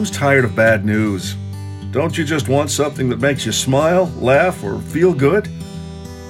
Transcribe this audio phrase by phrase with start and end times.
[0.00, 1.34] Who's tired of bad news?
[1.90, 5.46] Don't you just want something that makes you smile, laugh, or feel good?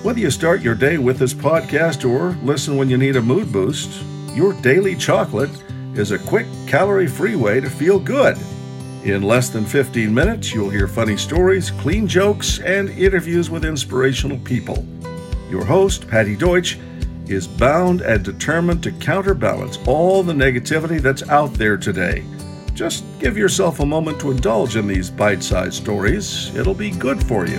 [0.03, 3.53] Whether you start your day with this podcast or listen when you need a mood
[3.53, 4.03] boost,
[4.35, 5.53] your daily chocolate
[5.95, 8.37] is a quick, calorie free way to feel good.
[9.05, 14.39] In less than 15 minutes, you'll hear funny stories, clean jokes, and interviews with inspirational
[14.39, 14.85] people.
[15.49, 16.77] Your host, Patty Deutsch,
[17.29, 22.25] is bound and determined to counterbalance all the negativity that's out there today.
[22.81, 26.51] Just give yourself a moment to indulge in these bite sized stories.
[26.57, 27.59] It'll be good for you.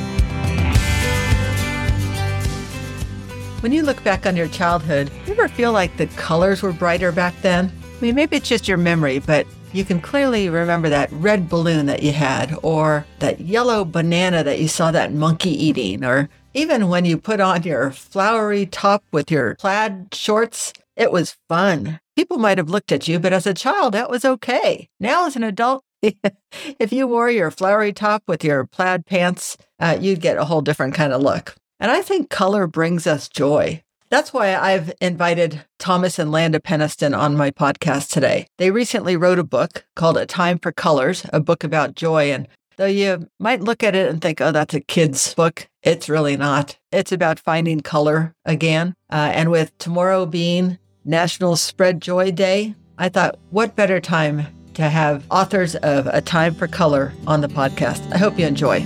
[3.59, 7.11] When you look back on your childhood, you ever feel like the colors were brighter
[7.11, 7.71] back then?
[7.83, 11.85] I mean, maybe it's just your memory, but you can clearly remember that red balloon
[11.85, 16.87] that you had, or that yellow banana that you saw that monkey eating, or even
[16.87, 20.73] when you put on your flowery top with your plaid shorts.
[20.95, 21.99] It was fun.
[22.15, 24.89] People might have looked at you, but as a child, that was okay.
[24.99, 29.97] Now, as an adult, if you wore your flowery top with your plaid pants, uh,
[29.99, 31.55] you'd get a whole different kind of look.
[31.79, 33.83] And I think color brings us joy.
[34.11, 38.47] That's why I've invited Thomas and Landa Penisten on my podcast today.
[38.57, 42.29] They recently wrote a book called A Time for Colors, a book about joy.
[42.29, 46.09] And though you might look at it and think, oh, that's a kid's book, it's
[46.09, 46.77] really not.
[46.91, 48.95] It's about finding color again.
[49.09, 54.83] Uh, and with tomorrow being National Spread Joy Day, I thought, what better time to
[54.83, 58.11] have authors of A Time for Color on the podcast?
[58.13, 58.85] I hope you enjoy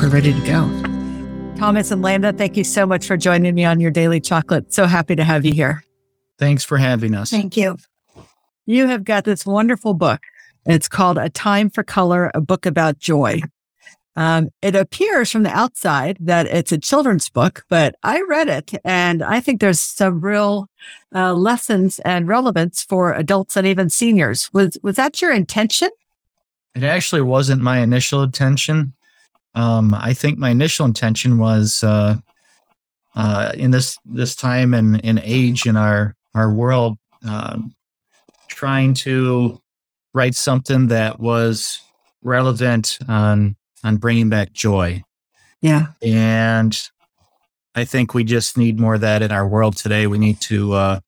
[0.00, 1.56] we're ready to go.
[1.58, 4.72] Thomas and Landa, thank you so much for joining me on your daily chocolate.
[4.72, 5.84] So happy to have you here.
[6.38, 7.30] Thanks for having us.
[7.30, 7.76] Thank you.
[8.64, 10.20] You have got this wonderful book.
[10.66, 13.40] It's called A Time for Color, a book about joy.
[14.16, 18.72] Um, it appears from the outside that it's a children's book, but I read it
[18.84, 20.68] and I think there's some real
[21.14, 24.52] uh, lessons and relevance for adults and even seniors.
[24.52, 25.90] Was was that your intention?
[26.74, 28.94] It actually wasn't my initial intention.
[29.54, 32.16] Um, I think my initial intention was uh,
[33.14, 37.58] uh, in this this time and, and age in our our world, uh,
[38.48, 39.60] trying to
[40.14, 41.80] write something that was
[42.22, 45.02] relevant on on bringing back joy.
[45.62, 46.78] Yeah, and
[47.74, 50.06] I think we just need more of that in our world today.
[50.06, 51.00] We need to uh,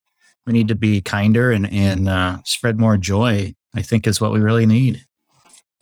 [0.47, 3.55] we need to be kinder and and uh, spread more joy.
[3.75, 5.07] I think is what we really need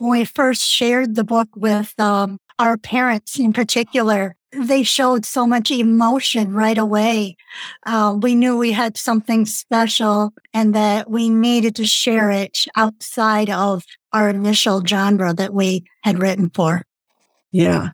[0.00, 5.46] when we first shared the book with um, our parents in particular, they showed so
[5.46, 7.36] much emotion right away.
[7.86, 13.48] Uh, we knew we had something special and that we needed to share it outside
[13.48, 16.82] of our initial genre that we had written for.
[17.50, 17.90] Yeah.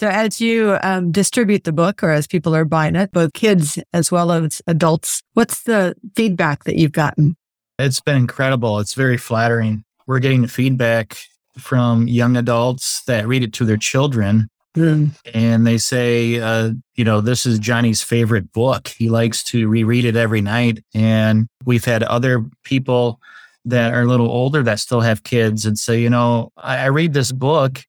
[0.00, 3.78] So as you um, distribute the book or as people are buying it, both kids
[3.94, 7.36] as well as adults, what's the feedback that you've gotten?
[7.78, 8.80] It's been incredible.
[8.80, 9.84] It's very flattering.
[10.06, 11.18] We're getting feedback
[11.58, 14.48] from young adults that read it to their children.
[14.76, 15.10] Mm.
[15.34, 18.88] And they say, uh, you know, this is Johnny's favorite book.
[18.88, 20.84] He likes to reread it every night.
[20.94, 23.20] And we've had other people
[23.64, 26.86] that are a little older that still have kids and say, you know, I, I
[26.86, 27.82] read this book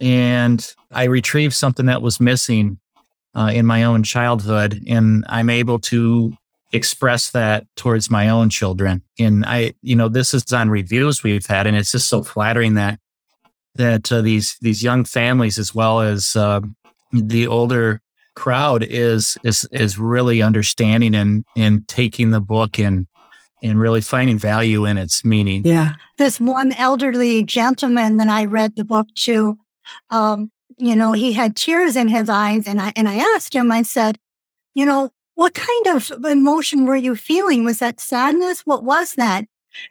[0.00, 2.78] and I retrieve something that was missing
[3.34, 4.82] uh, in my own childhood.
[4.86, 6.34] And I'm able to
[6.72, 9.02] express that towards my own children.
[9.18, 12.74] And I, you know, this is on reviews we've had, and it's just so flattering
[12.74, 13.00] that
[13.74, 16.60] that uh, these these young families, as well as uh,
[17.12, 18.00] the older
[18.34, 23.06] crowd, is is is really understanding and and taking the book and
[23.62, 25.62] and really finding value in its meaning.
[25.64, 29.58] Yeah, this one elderly gentleman that I read the book to.
[30.10, 33.70] Um, you know, he had tears in his eyes, and I and I asked him.
[33.70, 34.18] I said,
[34.74, 35.10] you know,
[35.40, 37.64] what kind of emotion were you feeling?
[37.64, 38.60] Was that sadness?
[38.66, 39.46] What was that?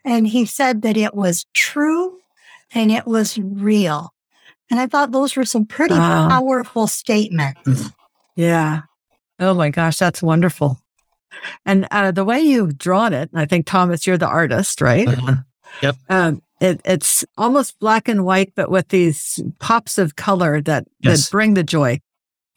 [0.05, 2.19] And he said that it was true
[2.71, 4.13] and it was real.
[4.69, 6.29] And I thought those were some pretty wow.
[6.29, 7.61] powerful statements.
[7.65, 7.93] Mm.
[8.35, 8.81] Yeah.
[9.39, 10.79] Oh my gosh, that's wonderful.
[11.65, 15.07] And uh, the way you've drawn it, I think Thomas, you're the artist, right?
[15.07, 15.35] Uh-huh.
[15.81, 15.95] Yep.
[16.09, 21.25] Um, it, it's almost black and white, but with these pops of color that yes.
[21.25, 22.01] that bring the joy.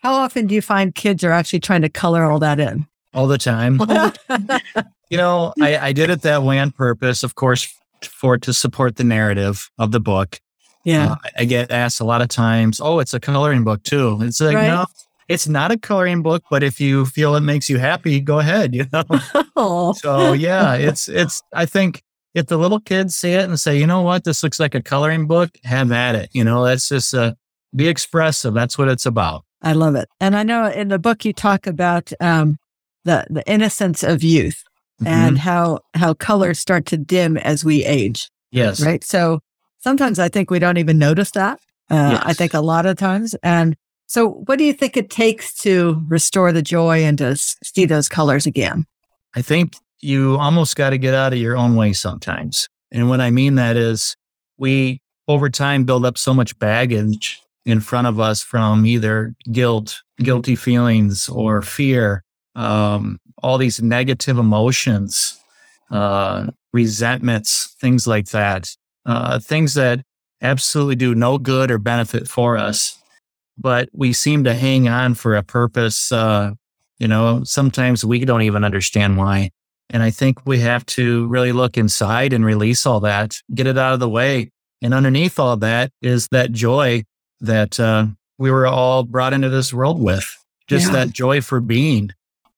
[0.02, 2.86] How often do you find kids are actually trying to color all that in?
[3.14, 3.80] All the time.
[5.10, 7.72] you know, I, I did it that way on purpose, of course,
[8.02, 10.40] for to support the narrative of the book.
[10.84, 11.12] Yeah.
[11.12, 14.18] Uh, I get asked a lot of times, oh, it's a coloring book too.
[14.22, 14.66] It's like, right.
[14.66, 14.86] no,
[15.28, 18.74] it's not a coloring book, but if you feel it makes you happy, go ahead,
[18.74, 19.04] you know?
[19.96, 22.02] so yeah, it's, it's, I think
[22.34, 24.82] if the little kids see it and say, you know what, this looks like a
[24.82, 26.30] coloring book, have at it.
[26.32, 27.34] You know, that's just, uh,
[27.74, 28.52] be expressive.
[28.52, 29.44] That's what it's about.
[29.62, 30.08] I love it.
[30.20, 32.58] And I know in the book you talk about um,
[33.04, 34.62] the the innocence of youth.
[35.04, 38.30] and how how colors start to dim as we age.
[38.52, 38.80] Yes.
[38.84, 39.02] Right.
[39.02, 39.40] So
[39.80, 41.58] sometimes I think we don't even notice that.
[41.90, 43.34] Uh, I think a lot of times.
[43.42, 43.76] And
[44.06, 48.08] so, what do you think it takes to restore the joy and to see those
[48.08, 48.86] colors again?
[49.34, 52.68] I think you almost got to get out of your own way sometimes.
[52.90, 54.16] And what I mean that is
[54.58, 60.02] we over time build up so much baggage in front of us from either guilt,
[60.18, 62.22] guilty feelings or fear,
[62.54, 65.38] um, all these negative emotions,
[65.90, 68.74] uh, resentments, things like that,
[69.06, 70.02] uh, things that
[70.40, 72.98] absolutely do no good or benefit for us.
[73.58, 76.52] But we seem to hang on for a purpose, uh,
[76.98, 79.50] you know, sometimes we don't even understand why.
[79.90, 83.76] And I think we have to really look inside and release all that, get it
[83.76, 84.50] out of the way.
[84.80, 87.04] And underneath all that is that joy
[87.40, 88.06] that uh,
[88.38, 90.24] we were all brought into this world with,
[90.66, 90.92] just Yeah.
[90.92, 92.12] that joy for being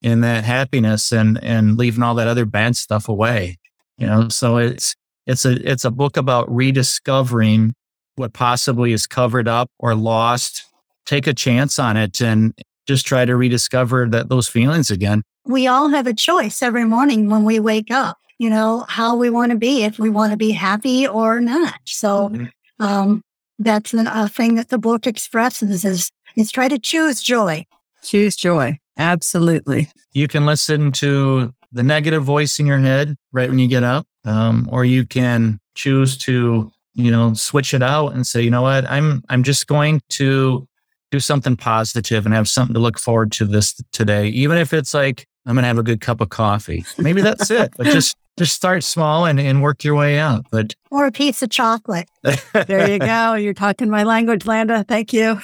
[0.05, 3.56] and that happiness and, and leaving all that other bad stuff away.
[3.99, 4.95] You know, so it's,
[5.27, 7.75] it's a, it's a book about rediscovering
[8.17, 10.65] what possibly is covered up or lost.
[11.06, 12.53] Take a chance on it and
[12.87, 15.23] just try to rediscover that those feelings again.
[15.47, 19.31] we all have a choice every morning when we wake up, you know, how we
[19.31, 21.81] want to be, if we want to be happy or not.
[21.85, 22.33] So
[22.81, 23.23] um,
[23.59, 27.67] that's an, a thing that the book expresses is, is try to choose joy.
[28.03, 28.79] Choose joy.
[28.96, 29.91] Absolutely.
[30.12, 34.06] You can listen to the negative voice in your head right when you get up,
[34.25, 38.62] um, or you can choose to, you know, switch it out and say, you know
[38.62, 40.69] what, I'm I'm just going to
[41.11, 44.94] do something positive and have something to look forward to this today, even if it's
[44.94, 46.85] like I'm gonna have a good cup of coffee.
[46.99, 50.46] Maybe that's it, but just just start small and, and work your way out.
[50.50, 52.08] But Or a piece of chocolate.
[52.23, 53.35] There you go.
[53.35, 54.85] You're talking my language, Landa.
[54.88, 55.41] Thank you.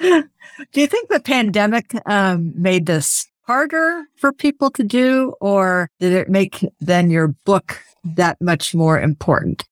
[0.72, 6.12] do you think the pandemic um, made this harder for people to do, or did
[6.12, 9.64] it make then your book that much more important?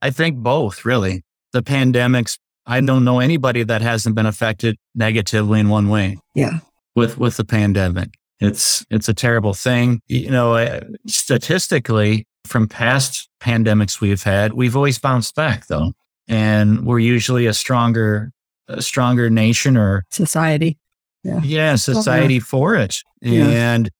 [0.00, 1.24] I think both, really.
[1.52, 6.18] The pandemics, I don't know anybody that hasn't been affected negatively in one way.
[6.34, 6.60] Yeah.
[6.94, 8.10] With with the pandemic.
[8.40, 10.00] It's it's a terrible thing.
[10.06, 15.92] You know, statistically from past pandemics we've had, we've always bounced back though.
[16.28, 18.32] And we're usually a stronger
[18.68, 20.78] a stronger nation or Society.
[21.24, 23.02] yeah, society for it.
[23.20, 23.46] Yeah.
[23.48, 23.90] And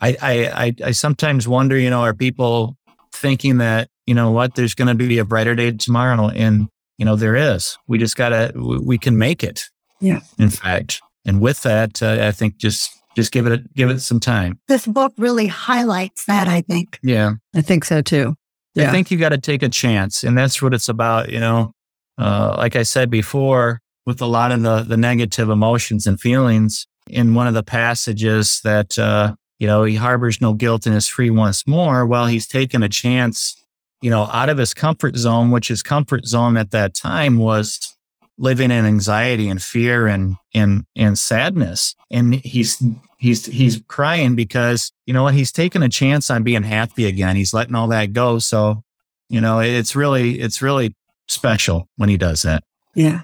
[0.00, 2.76] I, I, I, I sometimes wonder, you know, are people
[3.12, 6.28] thinking that, you know what, there's going to be a brighter day tomorrow?
[6.28, 6.68] And,
[6.98, 7.78] you know, there is.
[7.86, 9.64] We just got to, we can make it.
[10.00, 10.20] Yeah.
[10.38, 11.00] In fact.
[11.24, 14.58] And with that, uh, I think just, just give it, a, give it some time.
[14.68, 16.98] This book really highlights that, I think.
[17.02, 17.34] Yeah.
[17.54, 18.34] I think so too.
[18.74, 18.88] Yeah.
[18.88, 20.24] I think you got to take a chance.
[20.24, 21.72] And that's what it's about, you know.
[22.18, 26.86] Uh, like I said before, with a lot of the, the negative emotions and feelings,
[27.08, 31.06] in one of the passages that, uh, you know, he harbors no guilt and is
[31.06, 32.06] free once more.
[32.06, 33.62] Well, he's taken a chance,
[34.00, 37.94] you know, out of his comfort zone, which his comfort zone at that time was
[38.38, 41.94] living in anxiety and fear and, and, and sadness.
[42.10, 42.82] And he's,
[43.18, 47.36] he's, he's crying because, you know what, he's taken a chance on being happy again.
[47.36, 48.38] He's letting all that go.
[48.38, 48.82] So,
[49.28, 50.96] you know, it's really, it's really
[51.28, 52.64] special when he does that.
[52.94, 53.22] Yeah.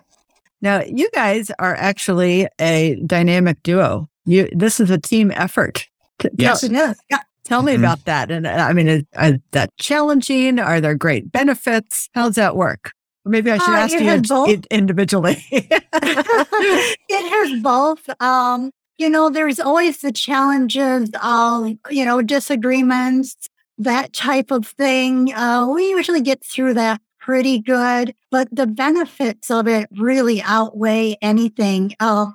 [0.63, 4.09] Now, you guys are actually a dynamic duo.
[4.27, 5.89] You, this is a team effort.
[6.19, 6.61] T- Yes.
[6.61, 6.93] Tell, Yeah.
[7.11, 7.19] yeah.
[7.45, 7.79] tell me Mhm.
[7.79, 8.31] about that.
[8.31, 10.59] And uh, I mean, is, is that challenging?
[10.59, 12.09] Are there great benefits?
[12.15, 12.93] How does that work?
[13.25, 14.49] Maybe I should Uh, ask it you in- both.
[14.51, 15.45] in- individually.
[15.51, 18.09] it has both.
[18.21, 23.35] Um, you know, there's always the challenges of, you know, disagreements,
[23.79, 25.33] that type of thing.
[25.33, 31.17] Uh, we usually get through that pretty good, but the benefits of it really outweigh
[31.23, 31.95] anything.
[32.01, 32.27] Uh,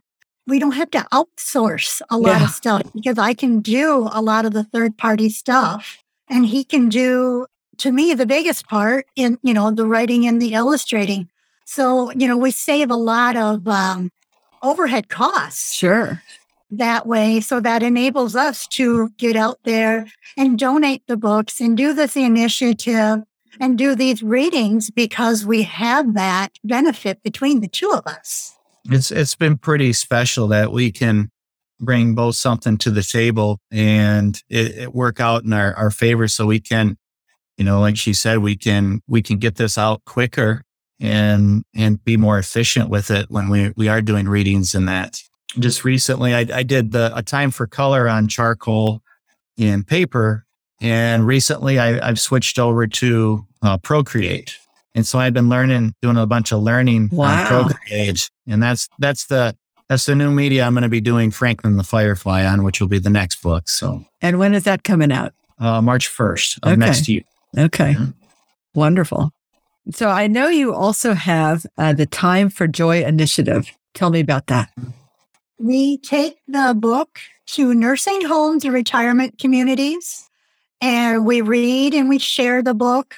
[0.48, 2.46] we don't have to outsource a lot Yeah.
[2.46, 5.98] of stuff because I can do a lot of the third party stuff
[6.30, 7.46] and he can do
[7.80, 11.28] to me the biggest part in you know the writing and the illustrating
[11.66, 14.12] so you know we save a lot of um,
[14.64, 16.22] overhead costs sure.
[16.72, 21.76] that way so that enables us to get out there and donate the books and
[21.76, 23.24] do this initiative
[23.60, 28.56] and do these readings because we have that benefit between the two of us
[28.90, 31.32] It's it's been pretty special that we can
[31.80, 36.28] bring both something to the table and it, it work out in our, our favor
[36.28, 36.98] so we can,
[37.58, 40.64] you know, like she said, we can we can get this out quicker
[41.00, 45.20] and and be more efficient with it when we, we are doing readings and that.
[45.60, 49.02] Just recently I, I did the a time for color on charcoal
[49.58, 50.45] and paper.
[50.82, 54.58] And recently I, I've switched over to uh, Procreate.
[54.94, 57.42] And so I've been learning, doing a bunch of learning Wow.
[57.42, 58.30] on Procreate.
[58.48, 59.56] And that's, that's the,
[59.90, 62.88] That's the new media I'm going to be doing Franklin the Firefly on, which will
[62.88, 63.68] be the next book.
[63.70, 65.34] So And when is that coming out?
[65.60, 66.76] uh, March 1st of Okay.
[66.80, 67.22] next year.
[67.58, 67.92] Okay.
[67.92, 68.08] Yeah.
[68.74, 69.32] Wonderful.
[69.92, 73.70] So I know you also have uh, the Time for Joy initiative.
[73.94, 74.70] Tell me about that.
[75.60, 80.25] We take the book to nursing homes and retirement communities,
[80.82, 83.16] and we read and we share the book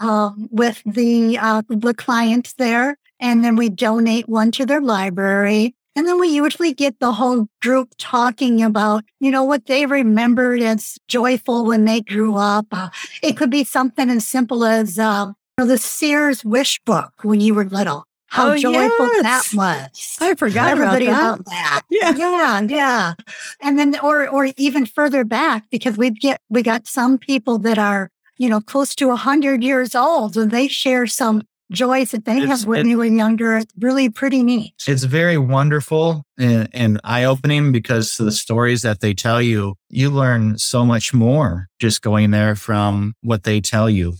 [0.00, 5.74] um, with the uh, the clients there, and then we donate one to their library.
[5.94, 10.62] And then we usually get the whole group talking about, you know, what they remembered
[10.62, 12.66] as joyful when they grew up.
[12.72, 12.88] Uh,
[13.22, 17.40] it could be something as simple as um, you know, the Sears Wish book when
[17.40, 18.06] you were little.
[18.32, 19.50] How Oh, joyful yes.
[19.50, 20.16] that was.
[20.22, 21.44] I forgot Everybody about that.
[21.44, 21.82] about that.
[21.90, 22.16] Yeah.
[22.16, 23.14] Yeah, yeah.
[23.60, 27.76] And then or or even further back because we get we got some people that
[27.78, 28.08] are,
[28.38, 32.38] you know, close to a hundred years old and they share some joys that they
[32.38, 33.58] It's- have when it- they were younger.
[33.58, 34.72] It's really pretty neat.
[34.86, 40.08] It's very wonderful and, and eye opening because the stories that they tell you, you
[40.10, 44.14] learn so much more just going there from what they tell you.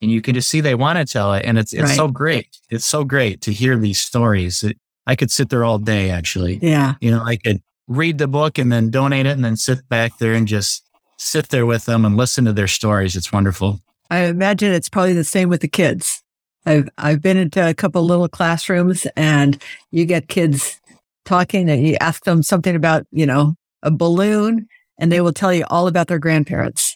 [0.00, 1.44] And you can just see they want to tell it.
[1.44, 1.96] And it's, it's Right.
[1.96, 2.48] so great.
[2.70, 4.62] It's so great to hear these stories.
[4.62, 6.58] It, I could sit there all day, actually.
[6.62, 6.94] Yeah.
[7.00, 10.18] You know, I could read the book and then donate it and then sit back
[10.18, 10.84] there and just
[11.16, 13.16] sit there with them and listen to their stories.
[13.16, 13.80] It's wonderful.
[14.10, 16.22] I imagine it's probably the same with the kids.
[16.64, 20.80] I've I've been into a couple little classrooms and you get kids
[21.24, 25.52] talking and you ask them something about, you know, a balloon and they will tell
[25.52, 26.87] you all about their grandparents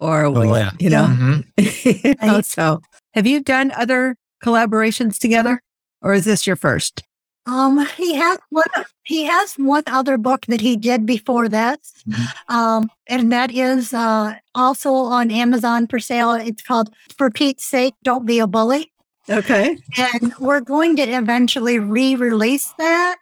[0.00, 0.70] or Oh, yeah.
[0.78, 1.06] you know.
[1.06, 1.44] Mhm.
[1.84, 2.80] You know, so
[3.14, 5.60] have you done other collaborations together
[6.02, 7.02] or is this your first?
[7.46, 8.64] Um, he has one.
[9.02, 12.26] He has one other book that he did before that, Mhm.
[12.48, 16.32] um, and that is uh, also on Amazon for sale.
[16.32, 18.92] It's called "For Pete's Sake, Don't Be a Bully,"
[19.28, 19.78] Okay.
[19.96, 23.16] and we're going to eventually re-release that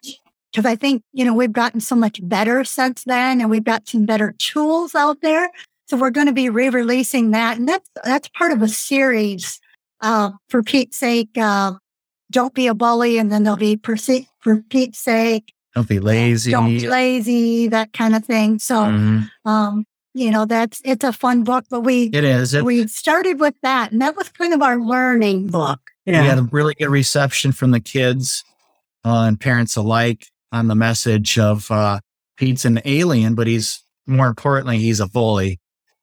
[0.53, 3.89] because I think you know we've gotten so much better since then, and we've got
[3.89, 5.49] some better tools out there.
[5.89, 9.59] So we're going to be re-releasing that, and that's that's part of a series.
[10.01, 11.73] Uh, for Pete's sake, uh,
[12.31, 13.97] don't be a bully, and then there'll be for,
[14.39, 16.53] for Pete's sake, Don't be lazy.
[16.53, 18.59] don't be lazy, that kind of thing.
[18.61, 19.31] So, Mhm.
[19.45, 22.55] um, you know, that's it's a fun book, but we It is.
[22.55, 25.81] It, we started with that, and that was kind of our learning book.
[26.07, 28.45] We had a really good reception from the kids
[29.05, 32.01] uh, and parents alike on the message of uh,
[32.37, 35.59] Pete's an alien, but he's more importantly, he's a bully.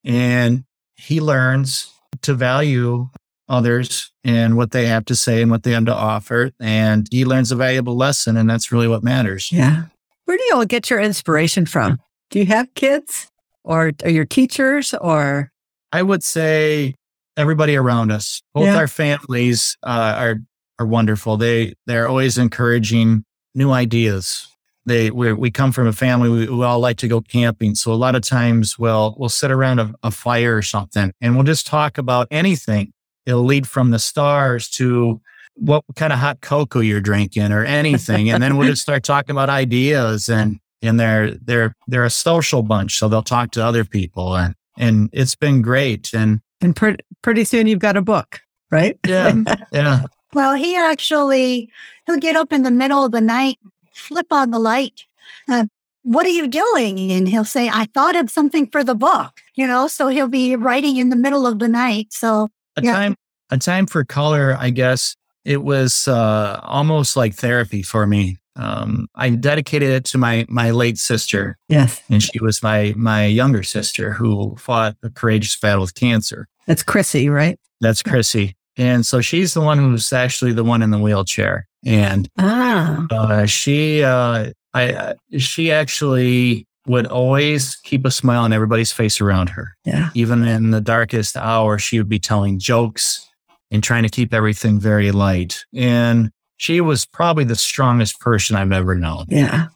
[0.06, 0.64] And
[0.96, 3.10] he learns to value
[3.50, 6.52] others and what they have to say and what they have to offer.
[6.60, 9.52] And he learns a valuable lesson, and that's really what matters.
[9.52, 9.86] Yeah.
[10.26, 12.00] Where do you all get your inspiration from?
[12.32, 13.30] Do you have kids
[13.64, 15.52] or are your teachers or
[15.92, 16.96] I would say
[17.38, 18.78] everybody around us, both Yeah.
[18.78, 20.36] our families, uh, are
[20.80, 21.38] are wonderful.
[21.38, 24.48] They they're always encouraging new ideas.
[24.86, 27.92] They we we come from a family we, we all like to go camping, so
[27.92, 31.44] a lot of times we'll we'll sit around a, a fire or something, and we'll
[31.46, 32.94] just talk about anything.
[33.25, 35.22] It'll lead from the stars to
[35.56, 39.32] what kind of hot cocoa you're drinking or anything, and then we'll just start talking
[39.32, 43.86] about ideas and and they're they're they're a social bunch, so they'll talk to other
[43.86, 46.13] people and and it's been great.
[46.13, 48.39] And and pre- pretty soon you've got a book,
[48.72, 48.98] right?
[49.08, 49.34] yeah,
[49.72, 51.70] yeah, Well, he actually
[52.06, 53.58] he'll get up in the middle of the night,
[53.96, 55.06] flip on the light.
[55.50, 55.66] Uh,
[56.04, 57.12] what are you doing?
[57.12, 60.56] And he'll say, "I thought of something for the book." You know, so he'll be
[60.56, 62.08] writing in the middle of the night.
[62.12, 62.94] So a Yeah.
[62.94, 63.16] time
[63.50, 64.56] a time for color.
[64.60, 68.38] I guess it was uh, almost like therapy for me.
[68.58, 72.02] Um, I dedicated it to my my late sister, Yes.
[72.10, 76.48] and she was my my younger sister who fought a courageous battle with cancer.
[76.68, 77.60] That's Chrissy, right?
[77.82, 82.27] That's Chrissy, and so she's the one who's actually the one in the wheelchair, and
[82.38, 83.06] Ah.
[83.12, 89.20] uh, she uh, I uh, she actually would always keep a smile on everybody's face
[89.22, 89.74] around her.
[89.86, 90.10] Yeah.
[90.13, 93.27] Even in the darkest hour, she would be telling jokes
[93.72, 95.65] and trying to keep everything very light.
[95.74, 99.25] And she was probably the strongest person I've ever known.
[99.30, 99.68] Yeah.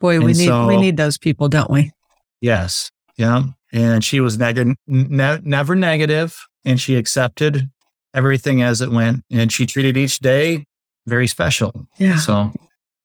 [0.00, 1.90] Boy, we need so- we need those people, don't we?
[2.40, 2.90] Yes.
[3.16, 3.42] Yeah.
[3.72, 7.70] And she was neg- ne- never negative and she accepted
[8.14, 9.22] everything as it went.
[9.32, 10.64] And she treated each day
[11.06, 11.86] very special.
[11.98, 12.16] Yeah.
[12.16, 12.52] So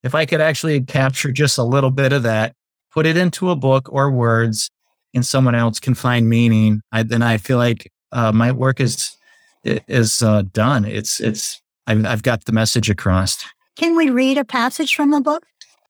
[0.02, 2.54] if I could actually capture just a little bit of that,
[2.92, 4.70] put it into a book or words,
[5.14, 9.16] and someone else can find meaning, I, then I feel like uh, my work is
[9.64, 10.84] is uh, done.
[10.84, 13.44] It's it's I've, I've got the message across.
[13.76, 15.44] can we read a passage from the book?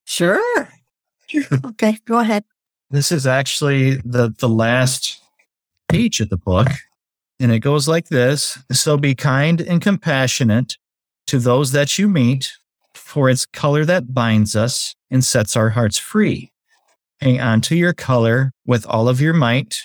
[0.05, 0.69] Sure.
[1.63, 2.43] Okay, go ahead.
[2.91, 5.21] This is actually the the last
[5.91, 6.69] page of the book,
[7.39, 10.79] and it goes like this: So be kind and compassionate
[11.29, 12.53] to those that you meet.
[12.95, 16.53] for it's color that binds us and sets our hearts free.
[17.21, 19.77] Hang on to your color with all of your might,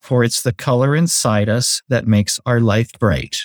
[0.00, 3.38] for it's the color inside us that makes our life bright.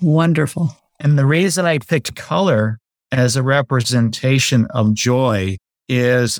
[0.00, 0.76] Wonderful.
[1.00, 2.78] And the reason I picked color
[3.10, 5.56] as a representation of joy
[5.88, 6.38] is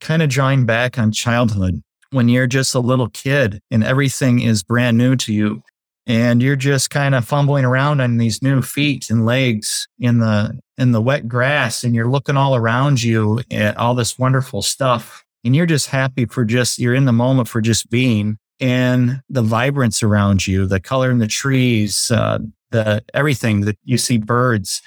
[0.00, 4.62] kind of drawing back on childhood when you're just a little kid and everything is
[4.62, 5.62] brand new to you
[6.08, 10.58] and you're just kind of fumbling around on these new feet and legs in the
[10.78, 15.24] in the wet grass and you're looking all around you at all this wonderful stuff.
[15.44, 19.42] And you're just happy for just you're in the moment for just being and the
[19.42, 22.38] vibrance around you the color in the trees uh,
[22.70, 24.80] the everything that you see birds.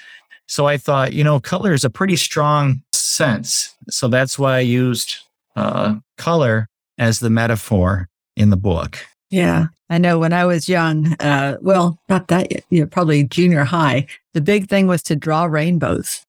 [0.48, 3.74] So i thought you know color is a pretty strong sense.
[3.88, 5.18] So that's why i used
[5.54, 8.98] uh, color as the metaphor in the book
[9.32, 9.66] Yeah.
[9.90, 14.06] I know when I was young, uh, well, not that, you know, probably junior high,
[14.34, 16.24] the big thing was to draw rainbows,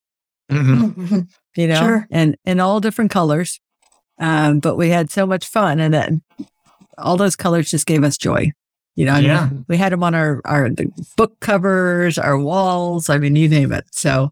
[0.52, 0.94] Mhm.
[0.96, 1.28] Mhm.
[1.56, 2.08] you know, Sure.
[2.12, 3.60] and in all different colors.
[4.20, 6.22] Um, but we had so much fun and then
[6.98, 8.52] all those colors just gave us joy.
[8.96, 9.50] You know, I mean, Yeah.
[9.68, 13.10] we had them on our, our the book covers, our walls.
[13.10, 13.86] I mean, you name it.
[13.92, 14.32] So,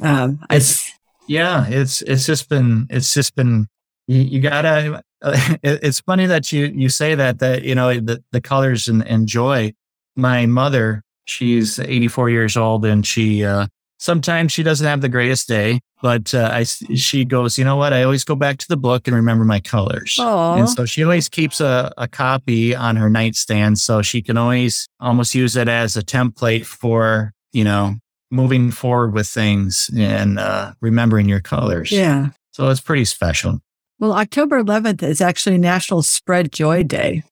[0.00, 0.92] um, I, It's-
[1.30, 3.68] yeah it's it's just been it's just been
[4.08, 8.22] you, you gotta it, it's funny that you you say that that you know the,
[8.32, 9.72] the colors and, and joy
[10.16, 13.66] my mother she's 84 years old and she uh
[13.98, 17.92] sometimes she doesn't have the greatest day but uh, i she goes you know what
[17.92, 20.56] i always go back to the book and remember my colors Aw.
[20.56, 24.88] and so she always keeps a, a copy on her nightstand so she can always
[25.00, 27.96] almost use it as a template for you know
[28.30, 31.90] moving forward with things and uh, remembering your colors.
[31.90, 32.28] yeah.
[32.52, 33.60] So it's pretty special.
[34.00, 37.24] Well, October 11th is actually National Spread Joy Day.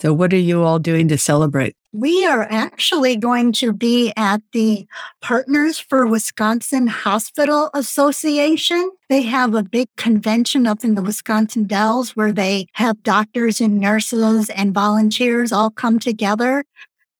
[0.00, 1.74] So, what are you all doing to celebrate?
[1.92, 4.86] We are actually going to be at the
[5.20, 8.92] Partners for Wisconsin Hospital Association.
[9.08, 13.80] They have a big convention up in the Wisconsin Dells where they have doctors and
[13.80, 16.64] nurses and volunteers all come together.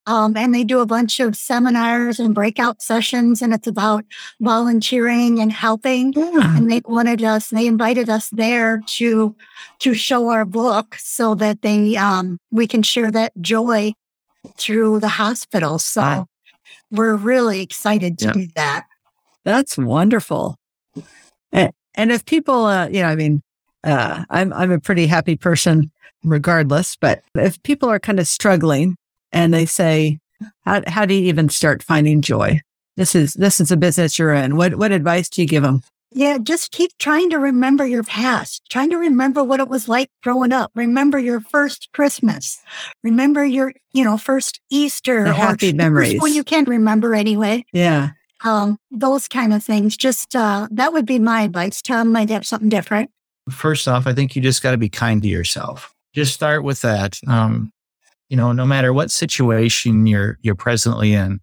[0.08, 4.04] Um, and they do a bunch of seminars and breakout sessions, and it's about
[4.40, 6.12] volunteering and helping.
[6.14, 6.56] Yeah.
[6.56, 9.34] and they wanted us they invited us there to
[9.80, 13.92] to show our book so that they um we can share that joy
[14.56, 16.26] through the hospital so Wow.
[16.90, 18.32] we're really excited to Yeah.
[18.32, 18.86] do that
[19.44, 20.56] That's wonderful.
[21.52, 23.42] And, and if people, uh, you know, I mean,
[23.84, 25.90] uh, I'm I'm a pretty happy person
[26.24, 26.96] regardless.
[27.00, 28.96] But if people are kind of struggling
[29.32, 30.18] and they say,
[30.64, 32.60] "How how do you even start finding joy?"
[32.96, 34.56] This is this is a business you're in.
[34.56, 35.82] What what advice do you give them?
[36.12, 40.08] yeah just keep trying to remember your past trying to remember what it was like
[40.22, 42.62] growing up remember your first christmas
[43.02, 46.22] remember your you know first easter The happy first memories.
[46.22, 48.10] When you can't remember anyway Yeah,
[48.44, 52.46] um those kind of things just uh that would be my advice tom might have
[52.46, 53.10] something different
[53.50, 55.94] First off, I think you just got to be kind to yourself.
[56.12, 57.20] Just start with that.
[57.28, 57.70] Um,
[58.28, 61.40] you know, no matter what situation you're you're presently in,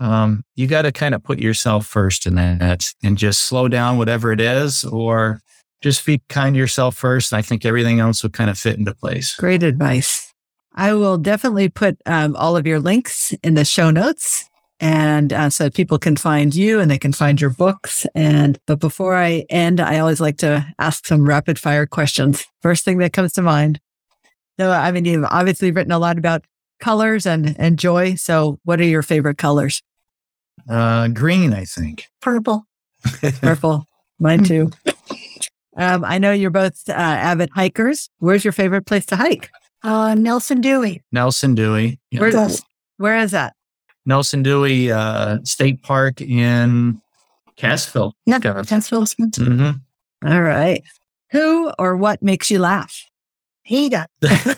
[0.00, 3.98] um, you got to kind of put yourself first in that and just slow down
[3.98, 5.40] whatever it is, or
[5.82, 7.32] just be kind to yourself first.
[7.32, 9.36] And I think everything else would kind of fit into place.
[9.36, 10.32] great advice.
[10.74, 14.48] I will definitely put um, all of your links in the show notes.
[14.80, 18.06] And uh, so people can find you and they can find your books.
[18.14, 22.44] And but before I end, I always like to ask some rapid fire questions.
[22.60, 23.80] First thing that comes to mind.
[24.58, 26.44] So, I mean, you've obviously written a lot about
[26.80, 28.14] colors and, and joy.
[28.14, 29.82] So, what are your favorite colors?
[30.68, 32.06] Uh, green, I think.
[32.22, 32.64] purple
[33.40, 33.84] Purple.
[34.18, 34.70] Mine too.
[35.76, 38.08] Um, I know you're both uh, avid hikers.
[38.18, 39.50] Where's your favorite place to hike?
[39.82, 42.00] uh nelson dewey Nelson Dewey.
[42.10, 42.20] Yeah.
[42.20, 42.62] Where, Yes.
[42.96, 43.52] where is that?
[44.06, 47.02] Nelson Dewey uh, State Park in
[47.58, 48.12] Cassville.
[48.24, 48.66] Yeah, Got it.
[48.68, 49.30] that's Wilson.
[49.36, 49.70] hmm
[50.26, 50.82] All right.
[51.32, 53.02] Who or what makes you laugh?
[53.64, 54.06] He does.
[54.20, 54.56] his,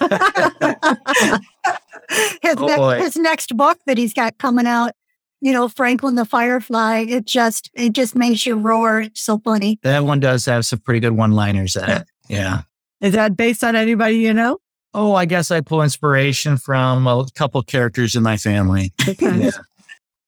[2.58, 4.92] Oh, ne- his next book that he's got coming out,
[5.40, 7.06] you know, Franklin the Firefly.
[7.08, 9.00] It just it just makes you roar.
[9.00, 9.78] It's so funny.
[9.82, 12.04] That one does have some pretty good one liners in it.
[12.28, 12.62] Yeah.
[13.00, 14.58] Is that based on anybody you know?
[14.94, 18.92] Oh, I guess I pull inspiration from a couple characters in my family.
[19.20, 19.50] Yeah.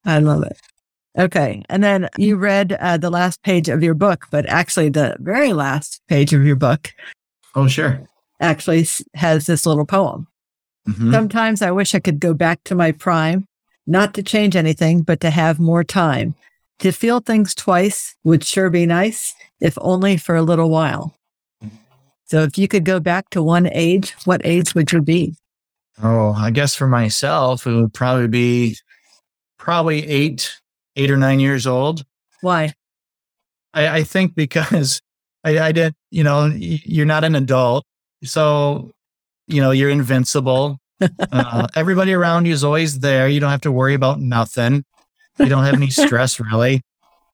[0.05, 0.59] I love it.
[1.19, 1.63] Okay.
[1.71, 5.53] And then you read uh, the last page of your book, but actually, the very
[5.55, 6.93] last page of your book
[7.55, 8.03] Oh, sure.
[8.41, 10.27] Actually has this little poem.
[10.89, 11.13] Mhm.
[11.13, 13.47] Sometimes I wish I could go back to my prime,
[13.87, 16.35] not to change anything, but to have more time.
[16.81, 21.15] To feel things twice would sure be nice, if only for a little while.
[22.27, 25.35] So if you could go back to one age, what age would you be?
[26.03, 28.77] Oh, I guess for myself, it would probably be
[29.59, 30.61] probably eight,
[30.95, 32.05] eight or nine years old.
[32.41, 32.75] Why?
[33.75, 35.01] I, I think because
[35.45, 37.85] I, I did, you know, you're not an adult.
[38.25, 38.91] So,
[39.47, 40.79] you know, you're invincible.
[41.33, 43.29] uh, everybody around you is always there.
[43.29, 44.85] You don't have to worry about nothing.
[45.39, 46.83] You don't have any stress really.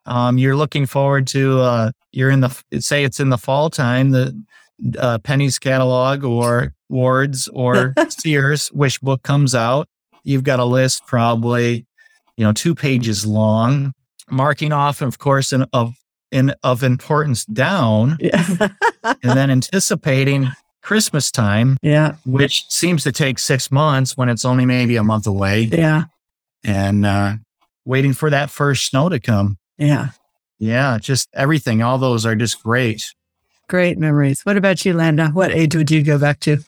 [0.07, 4.11] Um, you're looking forward to, uh, you're in the, say it's in the fall time,
[4.11, 4.39] the
[4.99, 9.89] uh, Penney's catalog or Ward's or Sears wish book comes out.
[10.23, 11.87] You've got a list probably,
[12.37, 13.95] you know, two pages long,
[14.31, 15.95] marking off, of course, in, of
[16.31, 18.69] in of importance down, Yeah.
[19.05, 20.49] and then anticipating
[20.85, 22.17] Christmas time, yeah.
[22.27, 26.05] which seems to take six months when it's only maybe a month away, Yeah.
[26.63, 27.35] and uh,
[27.87, 29.57] waiting for that first snow to come.
[29.79, 30.11] Yeah.
[30.59, 31.83] Yeah, just everything.
[31.83, 33.15] All those are just great.
[33.67, 34.43] Great memories.
[34.43, 35.29] What about you, Landa?
[35.29, 36.59] What age would you go back to?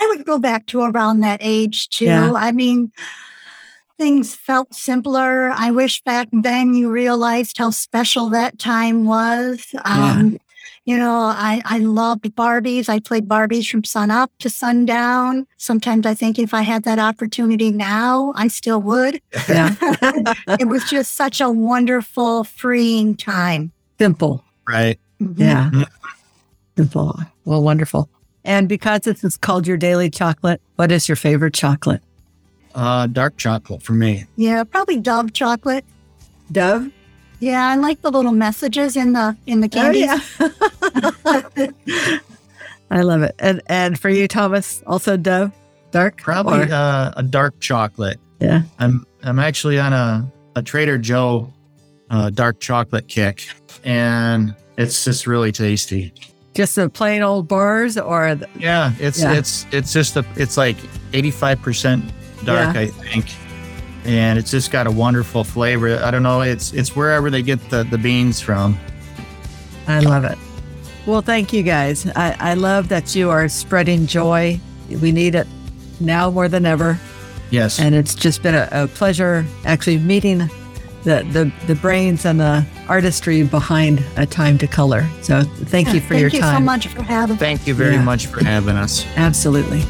[0.00, 2.06] I would go back to around that age too.
[2.06, 2.32] Yeah.
[2.34, 2.92] I mean,
[3.96, 5.50] things felt simpler.
[5.50, 9.74] I wish back then you realized how special that time was.
[9.84, 10.38] Um,
[10.88, 12.88] You know, I, I loved Barbies.
[12.88, 15.46] I played Barbies from sun up to sundown.
[15.58, 19.20] Sometimes I think if I had that opportunity now, I still would.
[19.50, 19.74] Yeah.
[20.58, 23.70] it was just such a wonderful, freeing time.
[23.98, 24.42] Simple.
[24.66, 24.98] Right.
[25.18, 25.68] Yeah.
[25.74, 25.86] Mhm.
[26.78, 27.20] Simple.
[27.44, 28.08] Well, wonderful.
[28.42, 32.00] And because this is called your daily chocolate, what is your favorite chocolate?
[32.74, 34.24] Uh, dark chocolate for me.
[34.36, 35.84] Yeah, probably Dove chocolate.
[36.50, 36.90] Dove?
[37.40, 40.10] Yeah, I like the little messages in the in the candies.
[42.90, 43.34] I love it.
[43.38, 45.52] And and for you, Thomas, also Dove?
[45.90, 46.18] Dark?
[46.20, 48.18] Probably Or- uh, a dark chocolate.
[48.40, 48.62] yeah.
[48.78, 51.52] I'm I'm actually on a, a Trader Joe
[52.10, 53.46] uh, dark chocolate kick,
[53.84, 56.12] and it's just really tasty.
[56.54, 59.34] Just the plain old bars or the, Yeah, it's Yeah.
[59.34, 60.76] it's it's just a it's like
[61.12, 62.04] 85 percent
[62.44, 62.80] dark, Yeah.
[62.82, 63.26] I think,
[64.04, 65.96] and it's just got a wonderful flavor.
[66.02, 68.78] I don't know, it's it's wherever they get the the beans from.
[69.86, 70.36] I love it.
[71.06, 72.06] Well, thank you guys.
[72.14, 74.60] I, I love that you are spreading joy.
[75.00, 75.46] We need it
[76.00, 76.98] now more than ever.
[77.50, 80.40] Yes, And it's just been a, a pleasure actually meeting
[81.04, 85.08] the, the, the brains and the artistry behind a time to color.
[85.22, 86.40] So thank you for your time.
[86.40, 88.02] Thank you so much for having thank you very Yeah.
[88.02, 89.06] much for having us.
[89.16, 89.80] Absolutely.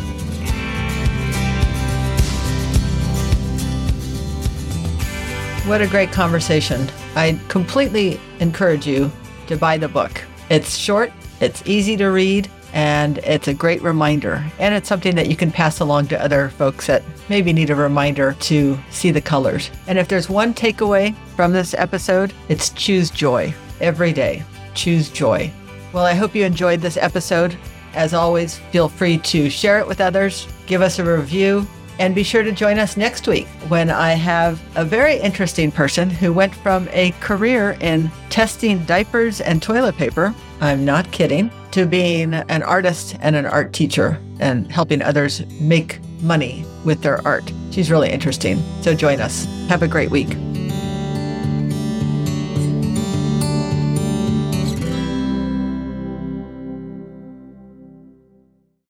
[5.68, 6.88] What a great conversation.
[7.14, 9.12] I completely encourage you
[9.48, 10.24] to buy the book.
[10.48, 14.42] It's short, it's easy to read, and it's a great reminder.
[14.58, 17.74] And it's something that you can pass along to other folks that maybe need a
[17.74, 19.70] reminder to see the colors.
[19.86, 24.44] And if there's one takeaway from this episode, it's choose joy every day.
[24.74, 25.52] Choose joy.
[25.92, 27.58] Well, I hope you enjoyed this episode.
[27.92, 31.68] As always, feel free to share it with others, give us a review,
[31.98, 36.10] and be sure to join us next week when I have a very interesting person
[36.10, 41.86] who went from a career in testing diapers and toilet paper, I'm not kidding, to
[41.86, 47.52] being an artist and an art teacher and helping others make money with their art.
[47.70, 48.62] She's really interesting.
[48.82, 49.44] So join us.
[49.68, 50.36] Have a great week.